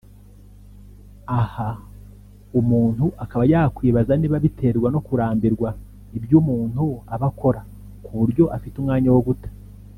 Aha 1.41 1.69
umuntu 2.59 3.05
akaba 3.23 3.43
yakwibaza 3.53 4.13
niba 4.17 4.43
biterwa 4.45 4.87
no 4.93 4.99
kurambirwa 5.07 5.69
ibyo 6.17 6.35
umuntu 6.41 6.83
aba 7.13 7.27
akora 7.31 7.61
ku 8.03 8.11
buryo 8.19 8.43
afite 8.55 8.75
umwanya 8.79 9.09
wo 9.15 9.21
guta 9.29 9.49